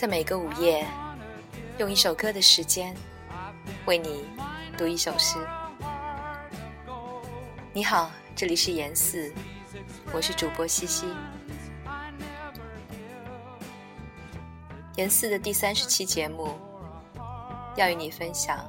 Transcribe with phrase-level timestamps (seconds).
[0.00, 0.86] 在每个午夜，
[1.76, 2.96] 用一首歌的时间，
[3.84, 4.24] 为你
[4.78, 5.36] 读一首诗。
[7.70, 9.30] 你好，这里是严四，
[10.10, 11.04] 我是主播西西。
[14.96, 16.58] 严四的第三十期节目，
[17.76, 18.64] 要与你分享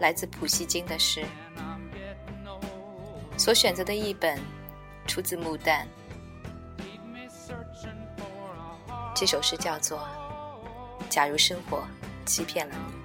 [0.00, 1.24] 来自普希金的诗。
[3.36, 4.36] 所选择的一本
[5.06, 5.84] 出自《木旦》，
[9.14, 10.00] 这首诗叫做。
[11.08, 11.86] 假如生活
[12.26, 12.98] 欺骗了你。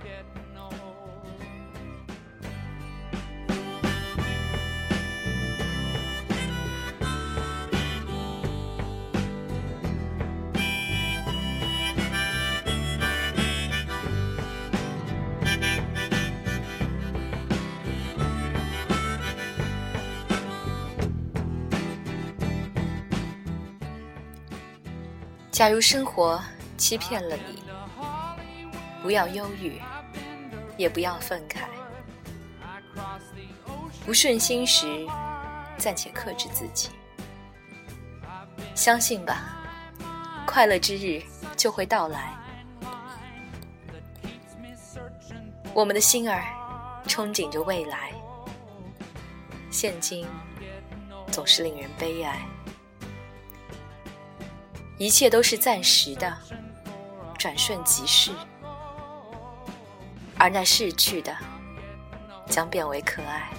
[25.53, 26.43] 假如生活
[26.83, 27.63] 欺骗了你。
[29.01, 29.81] 不要忧郁，
[30.75, 31.59] 也不要愤慨。
[34.05, 35.07] 不顺心时，
[35.77, 36.89] 暂且克制自己。
[38.75, 39.63] 相信吧，
[40.45, 41.23] 快乐之日
[41.55, 42.33] 就会到来。
[45.73, 46.43] 我们的心儿
[47.07, 48.11] 憧憬着未来，
[49.71, 50.27] 现今
[51.31, 52.45] 总是令人悲哀。
[54.97, 56.37] 一切都是暂时的，
[57.37, 58.31] 转瞬即逝。
[60.37, 61.35] 而那逝去的，
[62.47, 63.49] 将变为可爱。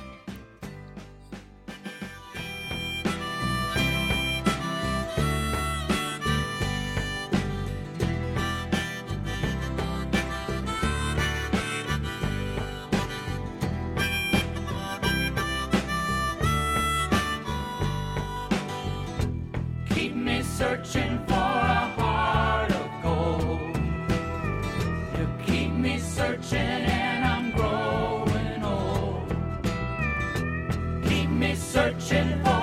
[31.74, 32.53] Searching for